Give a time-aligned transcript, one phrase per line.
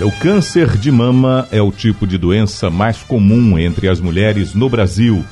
[0.00, 4.68] O câncer de mama é o tipo de doença mais comum entre as mulheres no
[4.68, 5.22] Brasil.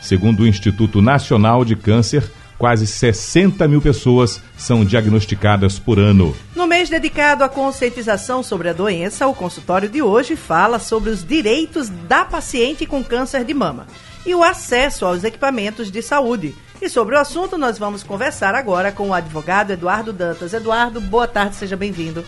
[0.00, 6.34] Segundo o Instituto Nacional de Câncer, quase 60 mil pessoas são diagnosticadas por ano.
[6.54, 11.26] No mês dedicado à conscientização sobre a doença, o consultório de hoje fala sobre os
[11.26, 13.86] direitos da paciente com câncer de mama
[14.24, 16.54] e o acesso aos equipamentos de saúde.
[16.80, 20.54] E sobre o assunto, nós vamos conversar agora com o advogado Eduardo Dantas.
[20.54, 22.24] Eduardo, boa tarde, seja bem-vindo.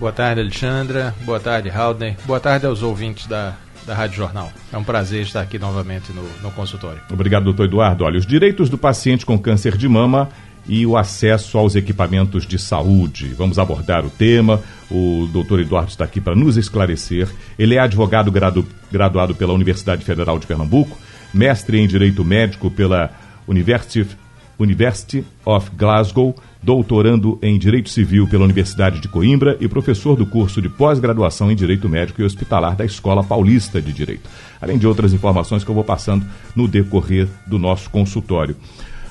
[0.00, 1.14] Boa tarde, Alexandra.
[1.26, 2.16] Boa tarde, Haldner.
[2.24, 3.54] Boa tarde aos ouvintes da,
[3.86, 4.50] da Rádio Jornal.
[4.72, 7.02] É um prazer estar aqui novamente no, no consultório.
[7.12, 8.04] Obrigado, doutor Eduardo.
[8.04, 10.30] Olha, os direitos do paciente com câncer de mama
[10.66, 13.34] e o acesso aos equipamentos de saúde.
[13.36, 14.62] Vamos abordar o tema.
[14.90, 17.28] O doutor Eduardo está aqui para nos esclarecer.
[17.58, 20.96] Ele é advogado gradu, graduado pela Universidade Federal de Pernambuco,
[21.32, 23.10] mestre em Direito Médico pela
[23.46, 24.16] University,
[24.58, 30.60] University of Glasgow, doutorando em Direito Civil pela Universidade de Coimbra e professor do curso
[30.60, 34.28] de pós-graduação em Direito Médico e Hospitalar da Escola Paulista de Direito.
[34.60, 38.56] Além de outras informações que eu vou passando no decorrer do nosso consultório.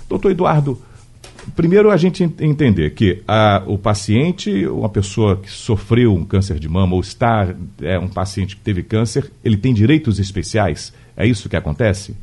[0.08, 0.80] Doutor Eduardo,
[1.56, 6.70] primeiro a gente entender que a, o paciente, uma pessoa que sofreu um câncer de
[6.70, 10.94] mama ou está, é um paciente que teve câncer, ele tem direitos especiais?
[11.18, 12.16] É isso que acontece?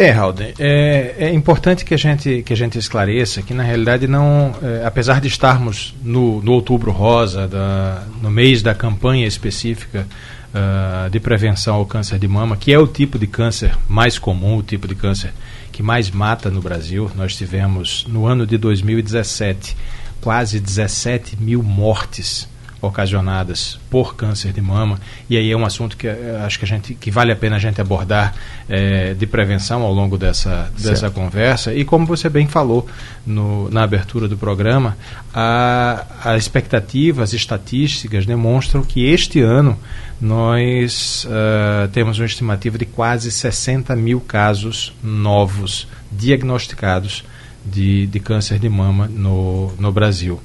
[0.00, 4.06] É, Halden, é, é, importante que a, gente, que a gente esclareça que, na realidade,
[4.06, 10.06] não, é, apesar de estarmos no, no outubro rosa, da, no mês da campanha específica
[10.54, 14.58] uh, de prevenção ao câncer de mama, que é o tipo de câncer mais comum,
[14.58, 15.32] o tipo de câncer
[15.72, 19.76] que mais mata no Brasil, nós tivemos, no ano de 2017,
[20.20, 22.48] quase 17 mil mortes
[22.80, 25.00] ocasionadas por câncer de mama.
[25.28, 27.56] E aí é um assunto que eh, acho que a gente que vale a pena
[27.56, 28.34] a gente abordar
[28.68, 31.74] é, de prevenção ao longo dessa dessa conversa.
[31.74, 32.86] E como você bem falou
[33.26, 34.96] no, na abertura do programa
[35.34, 39.78] a, a expectativa as estatísticas demonstram que este ano
[40.20, 47.24] nós uh, temos uma estimativa de quase 60 mil casos novos diagnosticados
[47.64, 50.40] de, de câncer de mama no, no Brasil.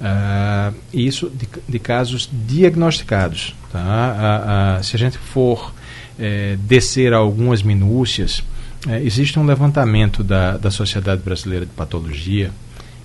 [0.00, 3.54] Uh, isso de, de, casos diagnosticados.
[3.72, 4.78] Tá?
[4.78, 5.72] Uh, uh, se a gente for
[6.20, 8.42] eh, descer algumas minúcias,
[8.88, 12.50] eh, existe um levantamento da, da Sociedade Brasileira de Patologia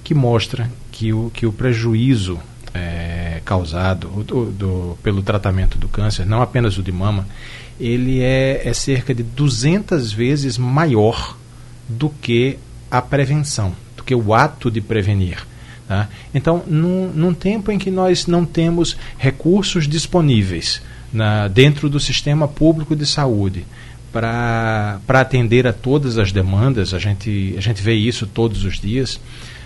[0.03, 2.39] que mostra que o, que o prejuízo
[2.73, 7.27] eh, causado do, do, pelo tratamento do câncer, não apenas o de mama,
[7.79, 11.37] ele é, é cerca de 200 vezes maior
[11.87, 12.57] do que
[12.89, 15.45] a prevenção, do que o ato de prevenir.
[15.87, 16.07] Tá?
[16.33, 22.47] Então, num, num tempo em que nós não temos recursos disponíveis na, dentro do sistema
[22.47, 23.65] público de saúde
[24.11, 29.19] para atender a todas as demandas, a gente, a gente vê isso todos os dias,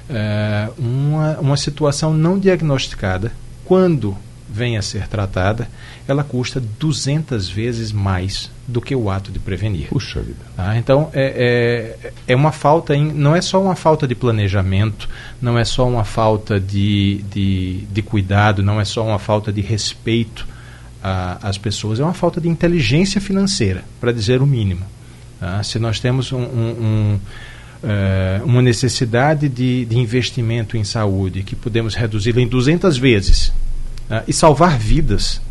[0.10, 3.32] é, uma, uma situação não diagnosticada,
[3.66, 4.18] quando
[4.50, 5.68] vem a ser tratada,
[6.08, 9.88] ela custa 200 vezes mais do que o ato de prevenir.
[9.88, 10.40] Puxa vida.
[10.56, 10.78] Tá?
[10.78, 15.10] Então, é, é, é, uma falta, em, não é só uma falta de planejamento,
[15.42, 19.62] não é só uma falta de, de, de cuidado, não é só uma falta de
[19.62, 20.48] respeito
[21.42, 24.86] às pessoas, é uma falta de inteligência financeira, para dizer o mínimo.
[25.40, 25.62] Tá?
[25.64, 27.20] Se nós temos um, um, um
[27.84, 33.54] é, uma necessidade de, de investimento em saúde que podemos reduzir em 200 vezes,
[34.10, 35.42] uh, e salvar vidas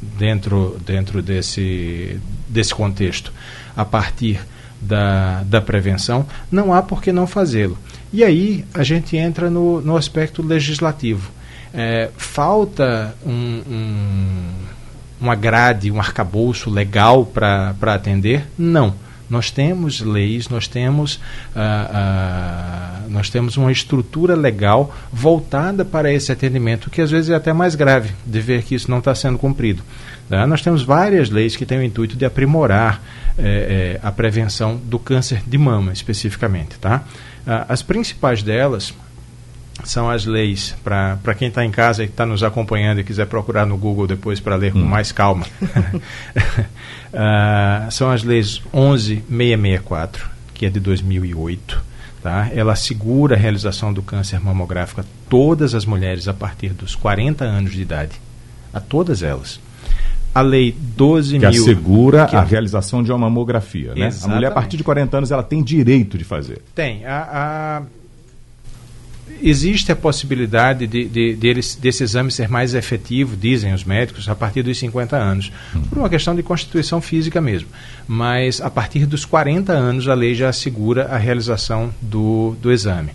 [0.00, 3.32] dentro, dentro desse, desse contexto,
[3.76, 4.40] a partir
[4.80, 7.76] da, da prevenção, não há por que não fazê-lo.
[8.12, 11.30] E aí a gente entra no, no aspecto legislativo.
[11.72, 14.52] É, falta um, um,
[15.20, 18.46] uma grade, um arcabouço legal para atender?
[18.58, 18.94] Não
[19.30, 21.20] nós temos leis, nós temos, uh,
[21.56, 27.52] uh, nós temos uma estrutura legal voltada para esse atendimento, que às vezes é até
[27.52, 29.82] mais grave de ver que isso não está sendo cumprido.
[30.28, 30.46] Tá?
[30.46, 33.02] Nós temos várias leis que têm o intuito de aprimorar
[33.38, 36.78] eh, eh, a prevenção do câncer de mama, especificamente.
[36.78, 37.04] Tá?
[37.46, 38.94] Uh, as principais delas
[39.84, 43.66] são as leis, para quem está em casa e está nos acompanhando e quiser procurar
[43.66, 44.84] no Google depois para ler com hum.
[44.84, 45.46] mais calma,
[47.12, 51.90] uh, são as leis 11664, que é de 2008.
[52.22, 52.50] Tá?
[52.54, 57.44] Ela assegura a realização do câncer mamográfico a todas as mulheres a partir dos 40
[57.44, 58.20] anos de idade,
[58.74, 59.58] a todas elas.
[60.34, 61.48] a lei 12 que mil.
[61.48, 64.10] assegura que a realização de uma mamografia, né?
[64.22, 66.62] A mulher, a partir de 40 anos, ela tem direito de fazer.
[66.74, 67.06] Tem.
[67.06, 67.82] A, a...
[69.42, 74.28] Existe a possibilidade de, de, de eles, desse exame ser mais efetivo, dizem os médicos,
[74.28, 75.82] a partir dos 50 anos, hum.
[75.82, 77.68] por uma questão de constituição física mesmo.
[78.06, 83.10] Mas a partir dos 40 anos, a lei já assegura a realização do, do exame.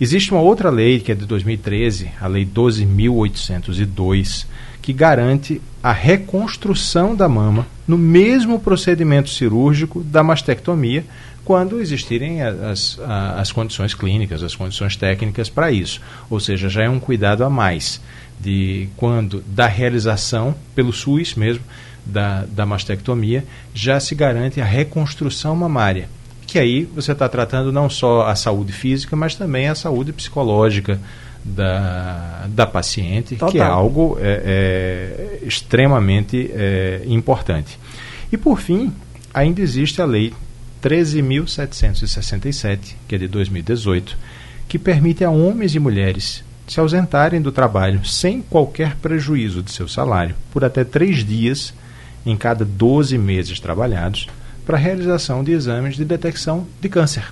[0.00, 4.46] Existe uma outra lei, que é de 2013, a Lei 12.802,
[4.80, 11.04] que garante a reconstrução da mama no mesmo procedimento cirúrgico da mastectomia,
[11.44, 13.00] quando existirem as, as,
[13.36, 16.00] as condições clínicas, as condições técnicas para isso.
[16.28, 18.00] Ou seja, já é um cuidado a mais
[18.38, 21.62] de quando da realização pelo SUS mesmo
[22.04, 23.44] da, da mastectomia,
[23.74, 26.08] já se garante a reconstrução mamária.
[26.46, 30.98] Que aí você está tratando não só a saúde física, mas também a saúde psicológica
[31.44, 33.50] da, da paciente, Total.
[33.50, 37.78] que é algo é, é, extremamente é, importante.
[38.32, 38.92] E por fim,
[39.32, 40.32] ainda existe a lei
[40.82, 44.16] 13.767, que é de 2018,
[44.68, 49.88] que permite a homens e mulheres se ausentarem do trabalho sem qualquer prejuízo de seu
[49.88, 51.74] salário por até três dias
[52.24, 54.28] em cada 12 meses trabalhados
[54.64, 57.24] para realização de exames de detecção de câncer.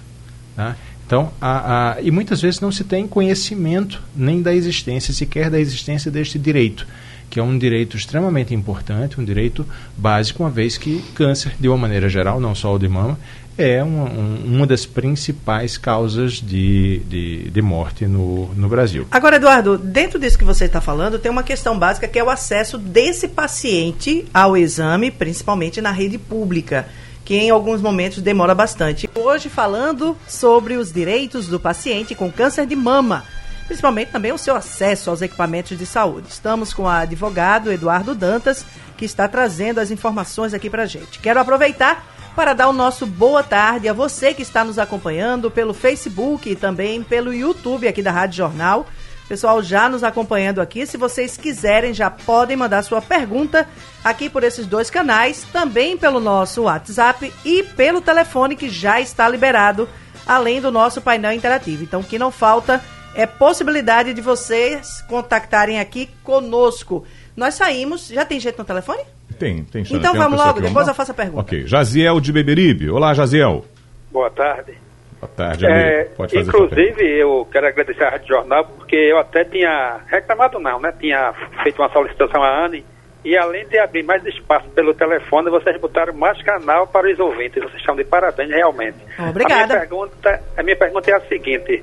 [0.57, 0.77] Tá?
[1.07, 5.61] Então, a, a, e muitas vezes não se tem conhecimento nem da existência, sequer da
[5.61, 6.87] existência deste direito
[7.31, 9.67] que é um direito extremamente importante, um direito
[9.97, 13.19] básico, uma vez que câncer, de uma maneira geral, não só o de mama,
[13.59, 19.07] é uma, um, uma das principais causas de, de, de, morte no, no Brasil.
[19.11, 22.31] Agora, Eduardo, dentro disso que você está falando, tem uma questão básica que é o
[22.31, 26.87] acesso desse paciente ao exame, principalmente na rede pública
[27.25, 29.07] que em alguns momentos demora bastante.
[29.15, 33.23] Hoje falando sobre os direitos do paciente com câncer de mama
[33.69, 36.29] principalmente também o seu acesso aos equipamentos de saúde.
[36.31, 38.65] Estamos com o advogado Eduardo Dantas,
[38.97, 41.21] que está trazendo as informações aqui para gente.
[41.21, 42.05] Quero aproveitar
[42.35, 46.57] para dar o nosso boa tarde a você que está nos acompanhando pelo Facebook e
[46.57, 48.87] também pelo YouTube aqui da Rádio Jornal.
[49.29, 53.69] Pessoal já nos acompanhando aqui, se vocês quiserem, já podem mandar sua pergunta
[54.03, 59.29] aqui por esses dois canais, também pelo nosso WhatsApp e pelo telefone que já está
[59.29, 59.87] liberado,
[60.27, 61.83] além do nosso painel interativo.
[61.83, 62.83] Então, o que não falta
[63.19, 67.05] é possibilidade de vocês contactarem aqui conosco.
[67.37, 68.07] Nós saímos.
[68.07, 69.03] Já tem gente no telefone?
[69.37, 69.97] Tem, tem chance.
[69.97, 71.41] Então tem vamos logo, depois eu faço a pergunta.
[71.41, 71.67] Ok.
[71.67, 72.89] Jaziel de Beberibe.
[72.89, 73.65] Olá, Jaziel.
[74.13, 74.79] Boa tarde.
[75.21, 75.81] Boa tarde, amigo.
[75.81, 80.61] É, Pode fazer Inclusive, eu quero agradecer a Rádio Jornal, porque eu até tinha reclamado
[80.61, 80.95] não, né?
[81.01, 81.33] Tinha
[81.65, 82.85] feito uma solicitação à Anne,
[83.25, 87.61] e além de abrir mais espaço pelo telefone, vocês botaram mais canal para os ouvintes.
[87.61, 88.99] Vocês estão de parabéns, realmente.
[89.19, 89.65] Obrigada.
[89.65, 91.83] A minha pergunta, a minha pergunta é a seguinte.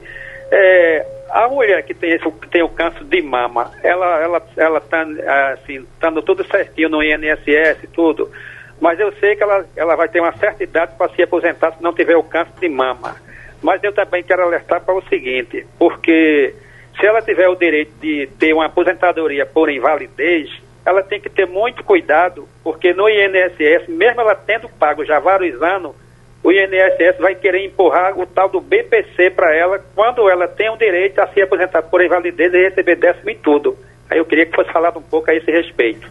[0.58, 5.06] É, a mulher que tem, esse, tem o câncer de mama, ela ela ela tá
[5.52, 8.32] assim, estando tudo certinho no INSS tudo,
[8.80, 11.84] mas eu sei que ela, ela vai ter uma certa idade para se aposentar se
[11.84, 13.18] não tiver o câncer de mama.
[13.62, 16.56] Mas eu também quero alertar para o seguinte, porque
[16.98, 20.50] se ela tiver o direito de ter uma aposentadoria por invalidez,
[20.86, 25.62] ela tem que ter muito cuidado, porque no INSS, mesmo ela tendo pago já vários
[25.62, 25.96] anos,
[26.46, 30.78] o INSS vai querer empurrar o tal do BPC para ela, quando ela tem o
[30.78, 33.76] direito a se aposentar por invalidez e receber décimo em tudo.
[34.08, 36.08] Aí eu queria que fosse falado um pouco a esse respeito.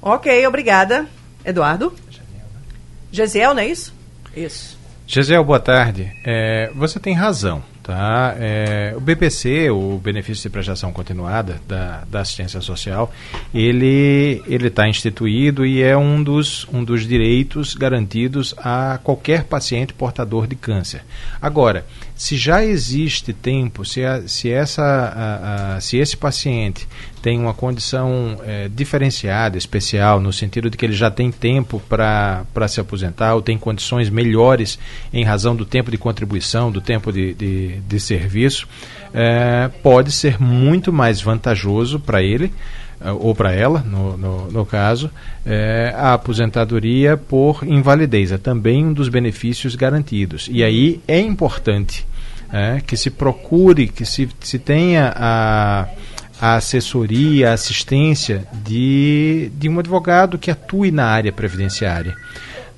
[0.00, 1.06] Ok, obrigada.
[1.44, 1.92] Eduardo?
[3.10, 3.92] Gesiel, não é isso?
[4.36, 4.78] Isso.
[5.08, 6.08] Gesiel, boa tarde.
[6.24, 7.64] É, você tem razão.
[7.86, 8.34] Tá?
[8.40, 13.12] É, o BPC, o Benefício de Prestação Continuada da, da Assistência Social,
[13.54, 20.48] ele está instituído e é um dos, um dos direitos garantidos a qualquer paciente portador
[20.48, 21.04] de câncer.
[21.40, 26.88] Agora, se já existe tempo, se, a, se, essa, a, a, se esse paciente
[27.26, 32.68] tem uma condição é, diferenciada, especial, no sentido de que ele já tem tempo para
[32.68, 34.78] se aposentar ou tem condições melhores
[35.12, 38.68] em razão do tempo de contribuição, do tempo de, de, de serviço,
[39.12, 42.52] é, pode ser muito mais vantajoso para ele
[43.00, 45.10] é, ou para ela, no, no, no caso,
[45.44, 48.32] é, a aposentadoria por invalidez.
[48.32, 50.48] É também um dos benefícios garantidos.
[50.50, 52.06] E aí é importante
[52.52, 55.88] é, que se procure, que se, se tenha a,
[56.40, 62.16] a assessoria, a assistência de, de um advogado que atue na área previdenciária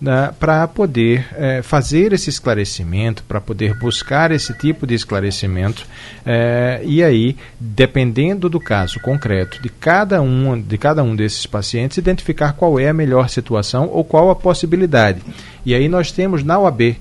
[0.01, 5.87] né, para poder é, fazer esse esclarecimento, para poder buscar esse tipo de esclarecimento
[6.25, 11.99] é, e aí, dependendo do caso concreto de cada um de cada um desses pacientes,
[11.99, 15.21] identificar qual é a melhor situação ou qual a possibilidade.
[15.67, 16.97] E aí nós temos na UAB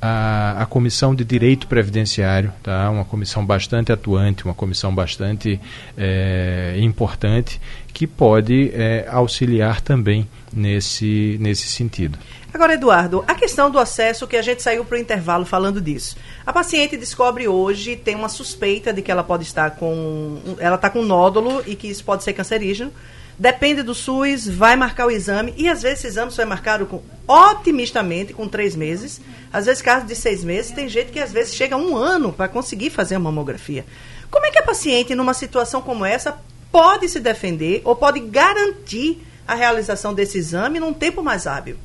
[0.00, 2.88] a, a Comissão de Direito Previdenciário, tá?
[2.90, 5.60] uma comissão bastante atuante, uma comissão bastante
[5.96, 7.60] é, importante,
[7.92, 12.18] que pode é, auxiliar também nesse, nesse sentido.
[12.52, 16.16] Agora, Eduardo, a questão do acesso, que a gente saiu para o intervalo falando disso.
[16.44, 20.38] A paciente descobre hoje, tem uma suspeita de que ela pode estar com.
[20.58, 22.92] Ela está com nódulo e que isso pode ser cancerígeno.
[23.38, 26.84] Depende do SUS, vai marcar o exame e às vezes esse exame só é marcado
[26.84, 29.18] com, otimistamente com três meses.
[29.50, 32.48] Às vezes, caso de seis meses, tem gente que às vezes chega um ano para
[32.48, 33.86] conseguir fazer a mamografia.
[34.30, 36.38] Como é que a paciente, numa situação como essa,
[36.70, 41.78] pode se defender ou pode garantir a realização desse exame num tempo mais hábil?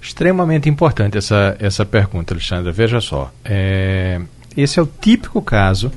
[0.00, 2.70] Extremamente importante essa, essa pergunta, Alexandra.
[2.72, 3.32] Veja só.
[3.44, 4.20] É,
[4.56, 5.90] esse é o típico caso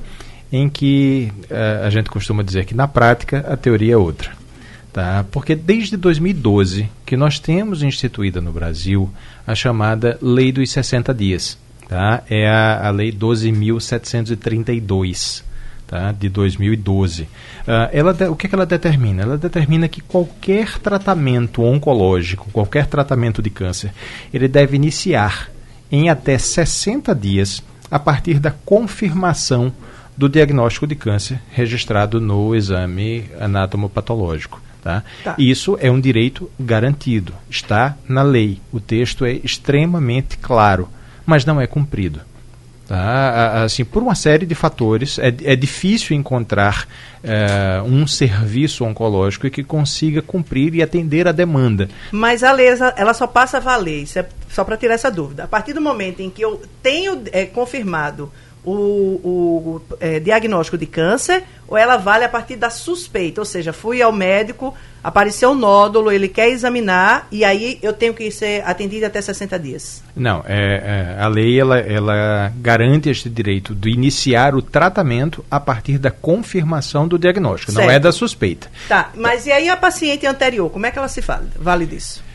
[0.51, 4.31] em que é, a gente costuma dizer que na prática a teoria é outra.
[4.91, 5.23] Tá?
[5.31, 9.09] Porque desde 2012 que nós temos instituída no Brasil
[9.47, 11.57] a chamada Lei dos 60 Dias.
[11.87, 12.21] Tá?
[12.29, 15.43] É a, a Lei 12.732
[15.91, 16.13] tá?
[16.13, 17.23] de 2012.
[17.23, 17.27] Uh,
[17.67, 19.21] ah, ela o que, é que ela determina?
[19.21, 23.91] Ela determina que qualquer tratamento oncológico, qualquer tratamento de câncer,
[24.33, 25.49] ele deve iniciar
[25.91, 29.73] em até 60 dias a partir da confirmação
[30.15, 34.61] do diagnóstico de câncer registrado no exame anatomopatológico.
[34.81, 35.03] Tá?
[35.23, 35.35] Tá.
[35.37, 38.59] Isso é um direito garantido, está na lei.
[38.71, 40.87] O texto é extremamente claro,
[41.25, 42.21] mas não é cumprido.
[42.91, 43.63] Tá?
[43.63, 46.85] Assim, por uma série de fatores, é, é difícil encontrar
[47.23, 51.87] é, um serviço oncológico que consiga cumprir e atender a demanda.
[52.11, 52.67] Mas a lei
[52.97, 55.45] ela só passa a valer, isso é só para tirar essa dúvida.
[55.45, 58.29] A partir do momento em que eu tenho é, confirmado
[58.63, 63.41] o, o é, diagnóstico de câncer ou ela vale a partir da suspeita?
[63.41, 68.13] Ou seja, fui ao médico, apareceu um nódulo, ele quer examinar e aí eu tenho
[68.13, 70.03] que ser atendido até 60 dias.
[70.15, 75.59] Não, é, é, a lei ela, ela garante este direito de iniciar o tratamento a
[75.59, 77.85] partir da confirmação do diagnóstico, certo.
[77.85, 78.67] não é da suspeita.
[78.87, 82.31] Tá, mas e aí a paciente anterior, como é que ela se vale, vale disso?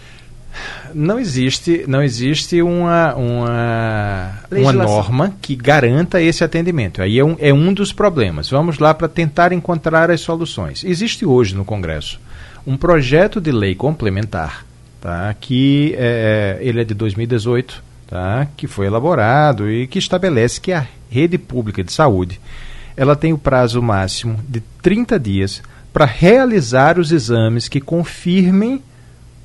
[0.95, 4.16] não existe, não existe uma, uma,
[4.51, 7.03] uma norma que garanta esse atendimento.
[7.03, 8.49] Aí é um, é um dos problemas.
[8.49, 10.85] Vamos lá para tentar encontrar as soluções.
[10.85, 12.21] Existe hoje no Congresso
[12.67, 14.67] um projeto de lei complementar,
[15.01, 15.35] tá?
[15.41, 18.49] que é, é ele é de 2018, tá?
[18.57, 22.41] que foi elaborado e que estabelece que a rede pública de saúde
[22.97, 25.63] ela tem o prazo máximo de 30 dias
[25.93, 28.83] para realizar os exames que confirmem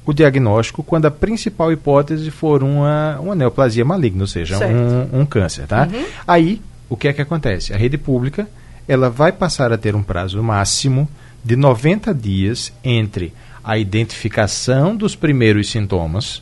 [0.05, 5.25] o diagnóstico quando a principal hipótese for uma, uma neoplasia maligna, ou seja, um, um,
[5.25, 5.67] câncer.
[5.67, 5.88] Tá?
[5.91, 6.05] Uhum.
[6.27, 7.74] Aí, o que é que acontece?
[7.74, 8.48] A rede pública
[8.88, 11.08] ela vai passar a ter um prazo máximo
[11.43, 16.41] de 90 dias entre a identificação dos primeiros sintomas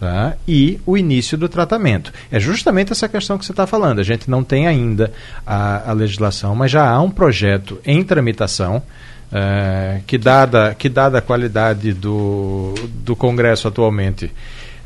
[0.00, 0.34] tá?
[0.48, 2.12] e o início do tratamento.
[2.32, 4.00] É justamente essa questão que você está falando.
[4.00, 5.12] A gente não tem ainda
[5.46, 8.82] a, a legislação, mas já há um projeto em tramitação
[9.34, 12.72] é, que, dada, que dada a qualidade do,
[13.04, 14.30] do Congresso atualmente.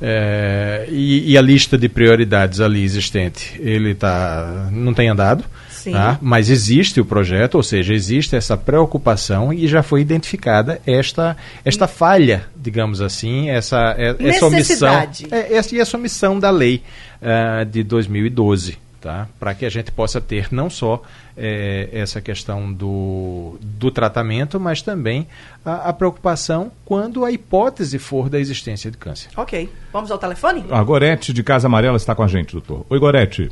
[0.00, 5.44] É, e, e, a lista de prioridades ali existente, ele tá, não tem andado,
[5.90, 6.16] tá?
[6.22, 11.88] mas existe o projeto, ou seja, existe essa preocupação e já foi identificada esta, esta
[11.88, 16.80] falha, digamos assim, essa, é, essa omissão, é, essa, e essa omissão da lei
[17.20, 19.28] uh, de 2012 tá?
[19.38, 21.02] para que a gente possa ter não só
[21.36, 25.26] é, essa questão do, do tratamento, mas também
[25.64, 29.30] a, a, preocupação quando a hipótese for da existência de câncer.
[29.36, 29.68] Ok.
[29.92, 30.64] Vamos ao telefone?
[30.70, 32.84] A Gorete de Casa Amarela está com a gente, doutor.
[32.90, 33.50] Oi, Gorete.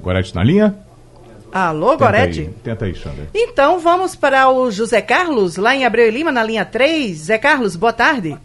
[0.00, 0.78] Gorete na linha?
[1.50, 2.40] Alô, Tenta Gorete?
[2.40, 2.48] Aí.
[2.62, 3.28] Tenta aí, Xander.
[3.34, 7.16] Então vamos para o José Carlos, lá em Abreu e Lima, na linha 3.
[7.16, 8.36] Zé Carlos, boa tarde.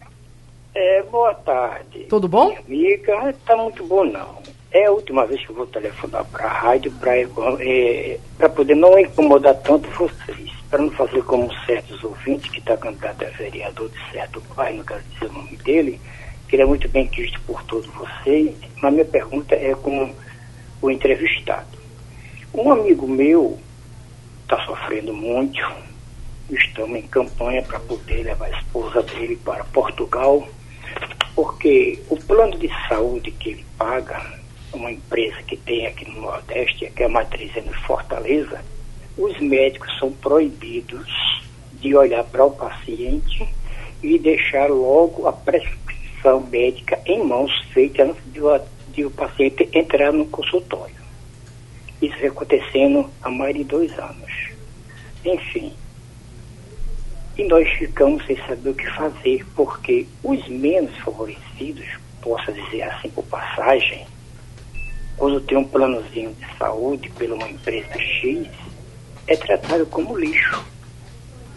[0.76, 2.06] É, boa tarde.
[2.10, 2.48] Tudo bom?
[2.68, 4.42] Minha amiga, tá muito bom não.
[4.74, 8.18] É a última vez que eu vou telefonar para a rádio para é,
[8.56, 13.30] poder não incomodar tanto vocês, para não fazer como certos ouvintes que está candidato a
[13.30, 16.02] vereador de certo pai, não quero dizer o nome dele,
[16.50, 20.12] que ele é muito bem quisto por todos vocês, mas minha pergunta é com
[20.82, 21.78] o entrevistado.
[22.52, 23.60] Um amigo meu
[24.42, 25.62] está sofrendo muito,
[26.50, 30.48] estamos em campanha para poder levar a esposa dele para Portugal,
[31.36, 34.42] porque o plano de saúde que ele paga
[34.74, 38.62] uma empresa que tem aqui no Nordeste, que é a matriz em Fortaleza,
[39.18, 41.08] os médicos são proibidos
[41.74, 43.48] de olhar para o paciente
[44.02, 49.70] e deixar logo a prescrição médica em mãos feita antes de o, de o paciente
[49.74, 50.96] entrar no consultório.
[52.02, 54.32] Isso vem acontecendo há mais de dois anos.
[55.24, 55.74] Enfim,
[57.38, 61.86] e nós ficamos sem saber o que fazer, porque os menos favorecidos,
[62.22, 64.06] posso dizer assim por passagem,
[65.24, 68.46] quando tem um planozinho de saúde pela uma empresa X,
[69.26, 70.62] é tratado como lixo.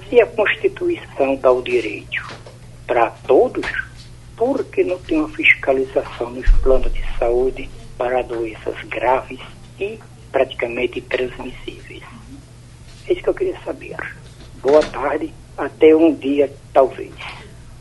[0.09, 2.25] Se a Constituição dá o direito
[2.87, 3.67] para todos,
[4.37, 7.69] por que não tem uma fiscalização nos planos de saúde
[7.99, 9.41] para doenças graves
[9.81, 9.99] e
[10.31, 12.05] praticamente transmissíveis?
[13.09, 13.97] É isso que eu queria saber.
[14.63, 17.11] Boa tarde, até um dia, talvez.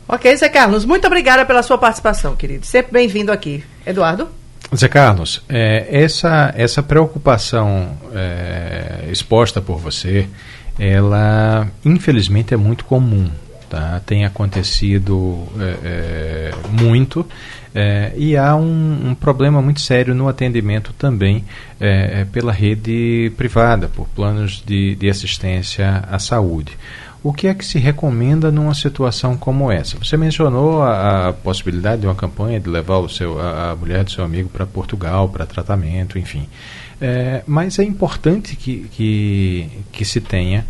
[0.08, 2.66] Ok, Zé Carlos, muito obrigada pela sua participação, querido.
[2.66, 3.62] Sempre bem-vindo aqui.
[3.86, 4.28] Eduardo?
[4.74, 10.28] Zé Carlos, é, essa, essa preocupação é, exposta por você,
[10.78, 13.30] ela infelizmente é muito comum.
[13.68, 14.00] Tá?
[14.06, 17.26] Tem acontecido é, é muito
[17.78, 21.44] é, e há um, um, problema muito sério no atendimento também
[21.78, 26.72] é, pela rede privada, por planos de, de assistência à saúde.
[27.26, 29.98] O que é que se recomenda numa situação como essa?
[29.98, 34.04] Você mencionou a, a possibilidade de uma campanha de levar o seu, a, a mulher
[34.04, 36.48] do seu amigo para Portugal, para tratamento, enfim.
[37.00, 40.64] É, mas é importante que, que, que se tenha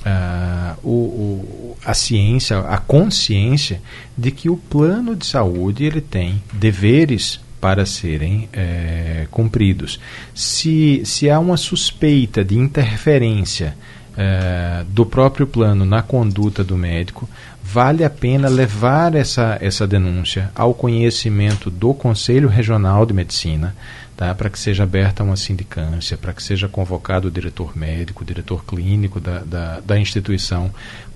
[0.00, 3.82] uh, o, o, a ciência, a consciência
[4.16, 10.00] de que o plano de saúde ele tem deveres para serem é, cumpridos.
[10.34, 13.76] Se, se há uma suspeita de interferência
[14.20, 17.26] é, do próprio plano na conduta do médico,
[17.62, 23.74] vale a pena levar essa, essa denúncia ao conhecimento do Conselho Regional de Medicina,
[24.14, 28.26] tá, para que seja aberta uma sindicância, para que seja convocado o diretor médico, o
[28.26, 30.70] diretor clínico da, da, da instituição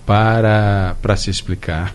[0.06, 1.94] para, para se explicar.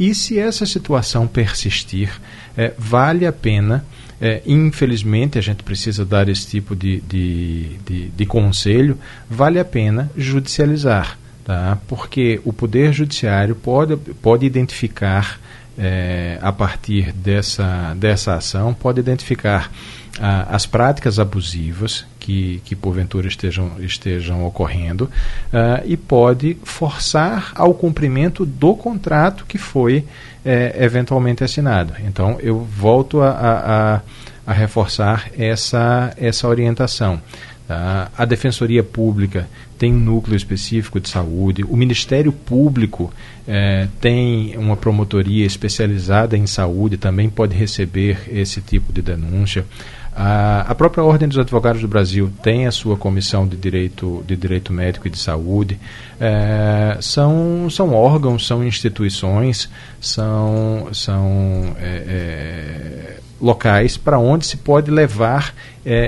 [0.00, 2.10] E se essa situação persistir,
[2.56, 3.84] é, vale a pena
[4.20, 8.98] é, infelizmente, a gente precisa dar esse tipo de, de, de, de conselho.
[9.28, 11.78] Vale a pena judicializar, tá?
[11.88, 15.39] porque o Poder Judiciário pode, pode identificar,
[15.80, 19.70] é, a partir dessa, dessa ação, pode identificar
[20.20, 25.10] ah, as práticas abusivas que, que porventura estejam, estejam ocorrendo
[25.50, 30.04] ah, e pode forçar ao cumprimento do contrato que foi
[30.44, 31.94] é, eventualmente assinado.
[32.04, 34.00] Então, eu volto a, a,
[34.46, 37.20] a reforçar essa, essa orientação.
[37.66, 38.10] Tá?
[38.18, 39.48] A Defensoria Pública
[39.80, 43.10] tem um núcleo específico de saúde, o Ministério Público
[43.48, 49.64] é, tem uma promotoria especializada em saúde, também pode receber esse tipo de denúncia.
[50.14, 54.36] A, a, própria Ordem dos Advogados do Brasil tem a sua comissão de direito, de
[54.36, 55.80] direito médico e de saúde.
[56.20, 65.54] É, são, são órgãos, são instituições, são, são é, locais para onde se pode levar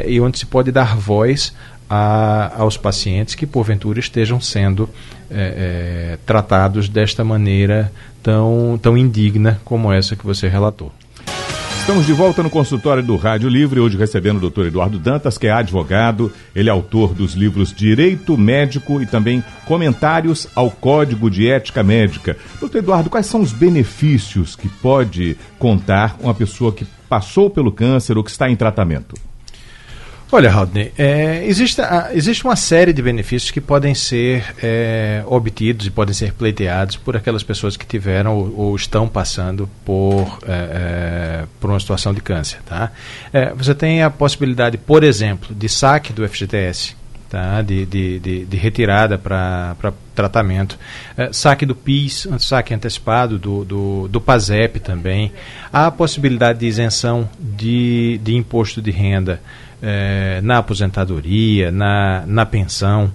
[0.05, 1.55] e onde se pode dar voz
[1.95, 4.89] a, aos pacientes que porventura estejam sendo
[5.31, 10.91] é, é, tratados desta maneira tão, tão indigna como essa que você relatou.
[11.81, 15.49] Estamos de volta no consultório do Rádio Livre, hoje recebendo o doutor Eduardo Dantas, que
[15.49, 21.51] é advogado, ele é autor dos livros Direito Médico e também Comentários ao Código de
[21.51, 22.39] Ética Médica.
[22.59, 28.17] Doutor Eduardo, quais são os benefícios que pode contar uma pessoa que passou pelo câncer
[28.17, 29.15] ou que está em tratamento?
[30.35, 31.83] Olha, Rodney, é, existe,
[32.15, 37.15] existe uma série de benefícios que podem ser é, obtidos e podem ser pleiteados por
[37.15, 42.23] aquelas pessoas que tiveram ou, ou estão passando por, é, é por uma situação de
[42.23, 42.61] câncer.
[42.65, 42.91] Tá?
[43.31, 46.97] É, você tem a possibilidade, por exemplo, de saque do FGTS,
[47.29, 47.61] tá?
[47.61, 49.77] de, de, de, de retirada para
[50.15, 50.79] tratamento,
[51.15, 55.31] é, saque do PIS, saque antecipado do, do, do PASEP também,
[55.71, 59.39] há a possibilidade de isenção de, de imposto de renda
[59.83, 63.13] é, na aposentadoria, na, na pensão.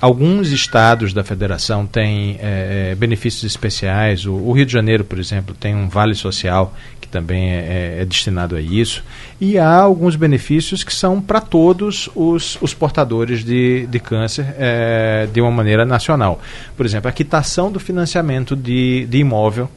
[0.00, 4.26] Alguns estados da federação têm é, benefícios especiais.
[4.26, 8.02] O, o, Rio de Janeiro, por exemplo, tem um vale social que também é, é,
[8.02, 9.02] é destinado a isso.
[9.40, 15.26] E há alguns benefícios que são para todos os, os, portadores de, de câncer é,
[15.32, 16.40] de uma maneira nacional.
[16.76, 19.68] Por exemplo, a quitação do financiamento de, de imóvel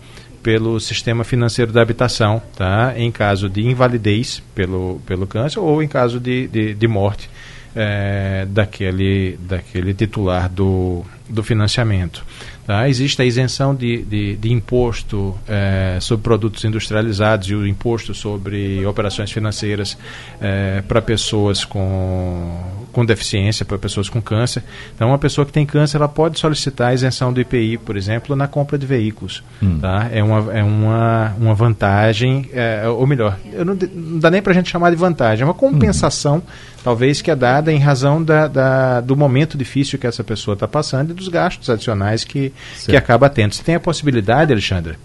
[0.41, 2.93] pelo sistema financeiro da habitação, tá?
[2.97, 7.29] em caso de invalidez pelo, pelo câncer ou em caso de, de, de morte
[7.75, 12.23] é, daquele, daquele titular do, do financiamento.
[12.65, 12.87] Tá?
[12.87, 18.85] Existe a isenção de, de, de imposto é, sobre produtos industrializados e o imposto sobre
[18.85, 19.97] operações financeiras
[20.39, 22.59] é, para pessoas com,
[22.91, 24.63] com deficiência, para pessoas com câncer.
[24.95, 28.35] Então, uma pessoa que tem câncer ela pode solicitar a isenção do IPI, por exemplo,
[28.35, 29.43] na compra de veículos.
[29.61, 29.79] Hum.
[29.79, 30.07] Tá?
[30.11, 34.55] É, uma, é uma, uma vantagem, é, ou melhor, não, não, dá nem para a
[34.55, 36.41] gente chamar de vantagem, é uma compensação, hum.
[36.83, 40.67] talvez, que é dada em razão da, da, do momento difícil que essa pessoa está
[40.67, 42.51] passando e dos gastos adicionais que,
[42.85, 43.53] que acaba tendo.
[43.53, 44.95] Você tem a possibilidade, Alexandre,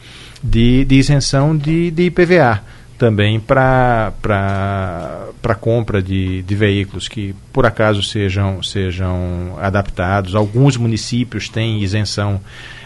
[0.43, 2.63] de, de isenção de, de IPVA
[2.99, 10.35] também para para compra de, de veículos que por acaso sejam sejam adaptados.
[10.35, 12.41] Alguns municípios têm isenção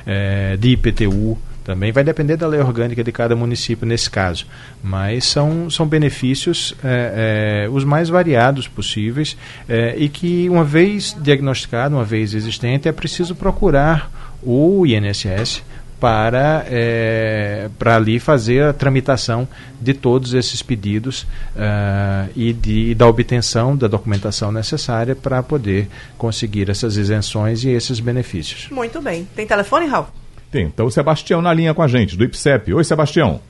[0.05, 4.47] é, de IPTU também vai depender da lei orgânica de cada município nesse caso,
[4.83, 9.37] mas são, são benefícios é, é, os mais variados possíveis
[9.69, 14.11] é, e que, uma vez diagnosticado, uma vez existente, é preciso procurar
[14.43, 15.63] o INSS
[16.01, 19.47] para, é, para ali fazer a tramitação
[19.79, 21.23] de todos esses pedidos
[21.55, 27.69] uh, e, de, e da obtenção da documentação necessária para poder conseguir essas isenções e
[27.69, 28.69] esses benefícios.
[28.71, 29.29] Muito bem.
[29.37, 30.07] Tem telefone, Raul?
[30.51, 30.67] Tem.
[30.67, 32.75] Então o Sebastião na linha com a gente, do IPSEP.
[32.75, 33.41] Oi, Sebastião.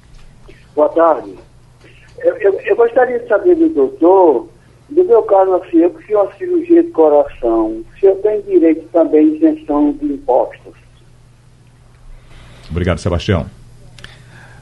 [0.75, 1.35] Boa tarde.
[2.19, 4.49] Eu, eu, eu gostaria de saber do doutor,
[4.91, 9.31] do meu caso assim, eu fiz uma cirurgia de coração, se eu tenho direito também
[9.31, 10.75] de isenção de impostos.
[12.71, 13.47] Obrigado, Sebastião.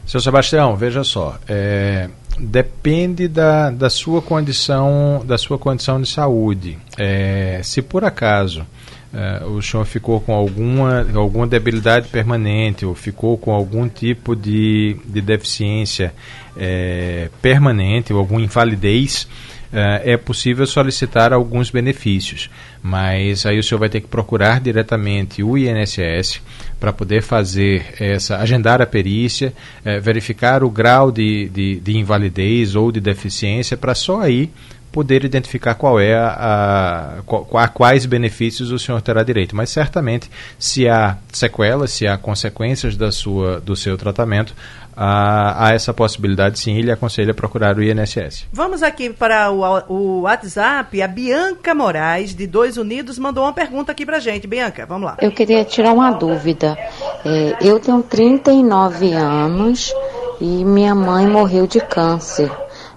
[0.06, 6.78] Seu Sebastião, veja só, é, depende da, da sua condição da sua condição de saúde.
[6.96, 8.64] É, se por acaso
[9.12, 14.96] é, o senhor ficou com alguma, alguma debilidade permanente ou ficou com algum tipo de,
[15.06, 16.12] de deficiência
[16.56, 19.26] é, permanente ou alguma invalidez,
[19.72, 22.50] é, é possível solicitar alguns benefícios.
[22.82, 26.40] Mas aí o senhor vai ter que procurar diretamente o INSS
[26.78, 32.74] para poder fazer essa, agendar a perícia, é, verificar o grau de, de, de invalidez
[32.74, 34.50] ou de deficiência, para só aí
[34.98, 39.54] poder identificar qual é a, a, a, quais benefícios o senhor terá direito.
[39.54, 44.52] Mas certamente, se há sequelas, se há consequências da sua, do seu tratamento,
[44.96, 48.46] há, há essa possibilidade sim, ele aconselha a procurar o INSS.
[48.52, 51.00] Vamos aqui para o, o WhatsApp.
[51.00, 54.48] A Bianca Moraes, de Dois Unidos, mandou uma pergunta aqui para gente.
[54.48, 55.16] Bianca, vamos lá.
[55.22, 56.76] Eu queria tirar uma dúvida.
[57.24, 59.94] É, eu tenho 39 anos
[60.40, 62.50] e minha mãe morreu de câncer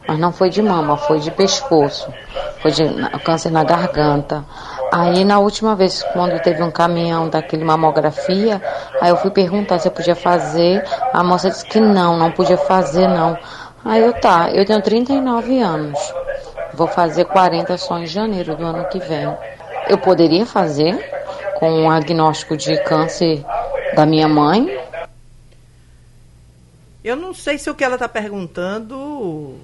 [0.08, 2.12] mas não foi de mama, foi de pescoço,
[2.62, 2.84] foi de
[3.24, 4.44] câncer na garganta.
[4.92, 8.62] Aí na última vez, quando teve um caminhão daquele mamografia,
[9.00, 10.84] aí eu fui perguntar se eu podia fazer,
[11.14, 13.38] a moça disse que não, não podia fazer não.
[13.86, 16.00] Aí eu tá, eu tenho 39 anos,
[16.74, 19.34] vou fazer 40 só em janeiro do ano que vem.
[19.88, 21.00] Eu poderia fazer
[21.56, 23.46] com um agnóstico de câncer
[23.96, 24.80] da minha mãe?
[27.04, 29.56] Eu não sei se o que ela está perguntando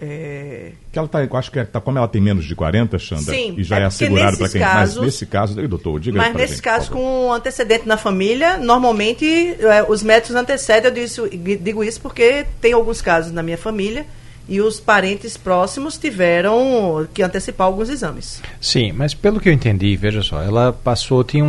[0.00, 0.72] é...
[0.90, 3.54] Que ela tá, acho que é, tá, como ela tem menos de 40, Xanda, Sim,
[3.56, 4.60] e já é, é assegurado para quem.
[4.60, 8.56] Casos, mas nesse caso, doutor, diga Mas nesse gente, caso, com um antecedente na família,
[8.56, 13.58] normalmente é, os médicos antecedem, eu digo, digo isso porque tem alguns casos na minha
[13.58, 14.06] família
[14.50, 18.42] e os parentes próximos tiveram que antecipar alguns exames.
[18.60, 21.48] Sim, mas pelo que eu entendi, veja só, ela passou, tinha um,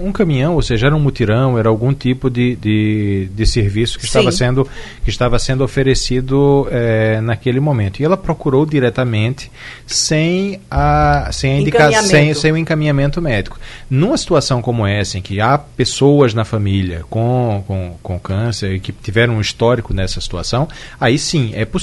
[0.00, 3.98] um, um caminhão, ou seja, era um mutirão, era algum tipo de, de, de serviço
[3.98, 4.66] que estava, sendo,
[5.04, 8.00] que estava sendo oferecido é, naquele momento.
[8.00, 9.52] E ela procurou diretamente
[9.86, 13.60] sem, a, sem, a indicação, sem, sem o encaminhamento médico.
[13.90, 18.92] Numa situação como essa, em que há pessoas na família com, com, com câncer que
[18.92, 20.66] tiveram um histórico nessa situação,
[20.98, 21.81] aí sim, é possível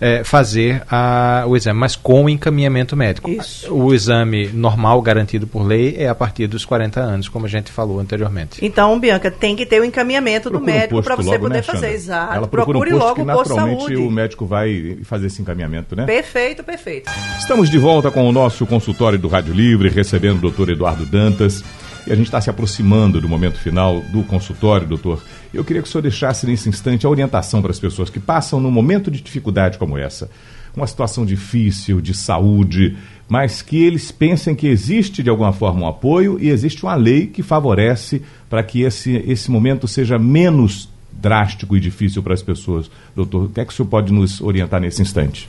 [0.00, 3.30] é, fazer a, o exame, mas com o encaminhamento médico.
[3.30, 3.72] Isso.
[3.72, 7.70] O exame normal, garantido por lei, é a partir dos 40 anos, como a gente
[7.70, 8.64] falou anteriormente.
[8.64, 11.92] Então, Bianca, tem que ter o encaminhamento do médico para você logo, poder né, fazer.
[11.92, 12.34] Exato.
[12.34, 16.04] Ela procure um logo que naturalmente o médico vai fazer esse encaminhamento, né?
[16.04, 17.10] Perfeito, perfeito.
[17.38, 21.62] Estamos de volta com o nosso consultório do Rádio Livre, recebendo o doutor Eduardo Dantas.
[22.08, 25.22] E a gente está se aproximando do momento final do consultório, doutor.
[25.52, 28.58] Eu queria que o senhor deixasse nesse instante a orientação para as pessoas que passam
[28.58, 30.30] num momento de dificuldade como essa,
[30.74, 32.96] uma situação difícil de saúde,
[33.28, 37.26] mas que eles pensem que existe de alguma forma um apoio e existe uma lei
[37.26, 42.90] que favorece para que esse, esse momento seja menos drástico e difícil para as pessoas.
[43.14, 45.46] Doutor, o que é que o senhor pode nos orientar nesse instante?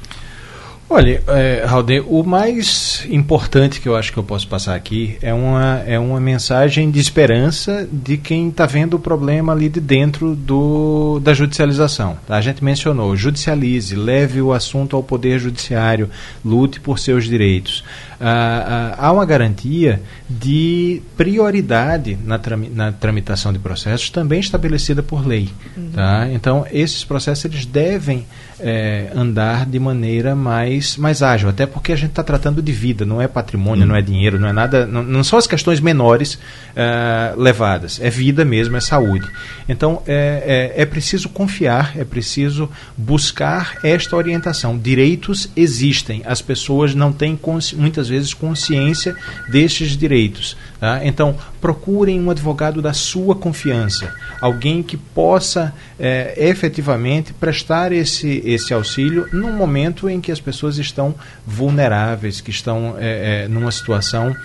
[0.92, 5.32] Olha, é, Raul, o mais importante que eu acho que eu posso passar aqui é
[5.32, 10.36] uma, é uma mensagem de esperança de quem está vendo o problema ali de dentro
[10.36, 12.18] do, da judicialização.
[12.26, 12.38] Tá?
[12.38, 16.10] A gente mencionou, judicialize, leve o assunto ao Poder Judiciário,
[16.44, 17.84] lute por seus direitos.
[18.22, 22.40] Ah, ah, há uma garantia de prioridade na,
[22.74, 25.50] na, tramitação de processos também estabelecida por lei.
[25.78, 25.92] Uhum.
[25.94, 26.28] Tá?
[26.32, 28.26] Então, esses processos eles devem
[28.60, 33.06] é, andar de maneira mais, mais ágil, até porque a gente está tratando de vida,
[33.06, 36.38] não é patrimônio, não é dinheiro, não é nada, não, não são as questões menores
[36.76, 39.28] é, levadas, é vida mesmo, é saúde.
[39.68, 44.78] Então é, é, é preciso confiar, é preciso buscar esta orientação.
[44.78, 47.40] Direitos existem, as pessoas não têm
[47.76, 49.16] muitas vezes consciência
[49.48, 50.58] destes direitos.
[50.80, 51.02] Tá?
[51.04, 58.74] Então, procurem um advogado da sua confiança, alguém que possa é, efetivamente prestar esse, esse
[58.74, 61.14] auxílio num momento em que as pessoas estão
[61.46, 64.36] vulneráveis, que estão é, é, numa situação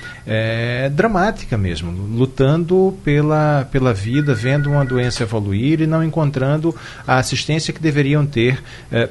[0.93, 6.75] dramática mesmo, lutando pela, pela vida, vendo uma doença evoluir e não encontrando
[7.07, 8.63] a assistência que deveriam ter,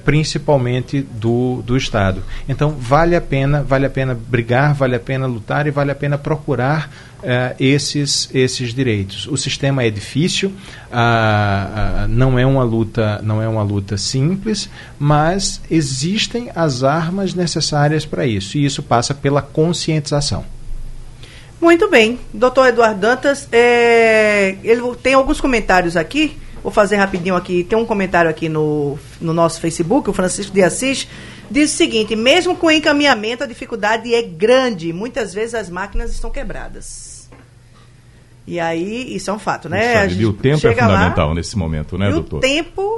[0.04, 2.24] principalmente do, do Estado.
[2.50, 5.96] Então, vale a pena, vale a pena brigar, vale a pena lutar e vale a
[5.96, 6.90] pena procurar
[7.24, 9.28] uh, esses, esses direitos.
[9.28, 10.54] O sistema é difícil, uh,
[10.92, 18.06] uh, não é uma luta não é uma luta simples, mas existem as armas necessárias
[18.06, 20.46] para isso e isso passa pela conscientização.
[21.60, 26.38] Muito bem, doutor Eduardo Dantas, é, ele tem alguns comentários aqui.
[26.62, 27.64] Vou fazer rapidinho aqui.
[27.64, 31.08] Tem um comentário aqui no, no nosso Facebook, o Francisco de Assis
[31.54, 34.92] diz o seguinte: mesmo com encaminhamento, a dificuldade é grande.
[34.92, 37.13] Muitas vezes as máquinas estão quebradas.
[38.46, 40.08] E aí, isso é um fato, né?
[40.12, 42.38] e o tempo é fundamental lá, nesse momento, né, doutor?
[42.38, 42.98] O tempo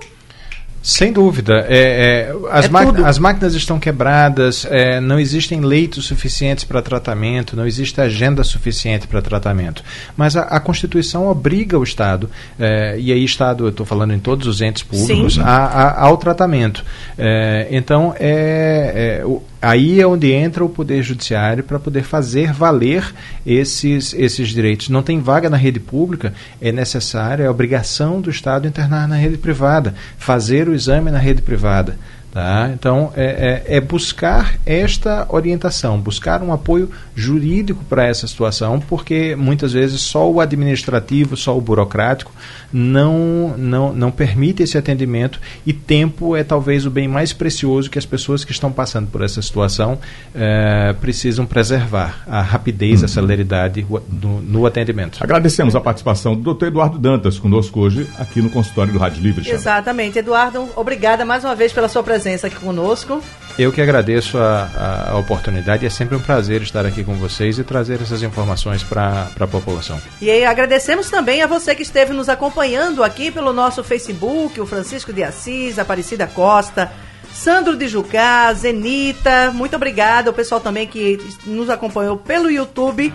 [0.86, 1.66] sem dúvida.
[1.68, 7.58] É, é, as, é as, máquinas estão quebradas, é, não existem leitos suficientes para tratamento,
[7.58, 9.84] não existe agenda suficiente para tratamento.
[10.16, 12.30] Mas a, a, Constituição obriga o Estado,
[12.60, 16.18] é, e aí Estado, eu estou falando em todos os entes públicos, a, a, ao
[16.18, 16.86] tratamento.
[17.18, 23.14] É, então, é, o, aí é onde entra o Poder Judiciário para poder fazer valer
[23.46, 24.90] esses, esses direitos.
[24.90, 29.38] Não tem vaga na rede pública, é necessário, é obrigação do Estado internar na rede
[29.38, 31.98] privada, fazer o exame na rede privada.
[32.36, 32.70] Tá?
[32.74, 39.38] Então, é, é, é, buscar esta orientação, buscar um apoio jurídico para essa situação, porque
[39.38, 42.34] muitas vezes só o administrativo, só o burocrático
[42.74, 47.98] não, não, não permite esse atendimento e tempo é talvez o bem mais precioso que
[47.98, 49.98] as pessoas que estão passando por essa situação
[50.36, 55.20] é, precisam preservar, a rapidez, a celeridade no, no, atendimento.
[55.22, 59.50] Agradecemos a participação do doutor Eduardo Dantas conosco hoje aqui no consultório do Rádio Livre.
[59.50, 60.20] Exatamente.
[60.20, 63.22] Eduardo, obrigada mais uma vez pela sua presença presença aqui conosco.
[63.58, 65.86] Eu que agradeço a, a, oportunidade.
[65.86, 70.02] É sempre um prazer estar aqui com vocês e trazer essas informações para a população.
[70.20, 74.66] E aí, agradecemos também a você que esteve nos acompanhando aqui pelo nosso Facebook, o
[74.66, 76.92] Francisco de Assis, Aparecida Costa,
[77.32, 79.52] Sandro de Jucá, Zenita.
[79.54, 80.32] Muito obrigada.
[80.32, 83.14] O pessoal também que nos acompanhou pelo YouTube.